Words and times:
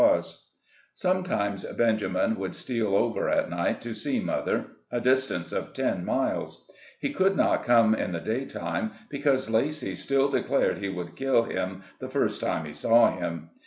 14 0.01 0.23
SLAVE 0.23 0.23
CABIN 0.23 0.33
TO 0.33 0.39
PULPIT. 0.39 0.49
Sometimes 0.95 1.65
Benjamin 1.77 2.35
would 2.39 2.55
steal 2.55 2.95
over 2.95 3.29
at 3.29 3.51
night 3.51 3.81
to 3.81 3.93
see 3.93 4.19
mother 4.19 4.65
(a 4.91 4.99
distance 4.99 5.51
of 5.51 5.73
ten 5.73 6.03
miles). 6.03 6.67
He 6.99 7.13
could 7.13 7.37
not 7.37 7.63
come 7.63 7.93
in 7.93 8.11
the 8.11 8.19
day 8.19 8.45
time, 8.45 8.93
because 9.11 9.51
Lacy 9.51 9.93
still 9.93 10.27
declared 10.27 10.79
he 10.79 10.89
would 10.89 11.15
kill 11.15 11.43
him 11.43 11.83
the 11.99 12.09
first 12.09 12.41
time 12.41 12.65
he 12.65 12.73
saw 12.73 13.15
him. 13.15 13.51